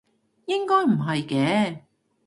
[0.45, 1.81] 應該唔係嘅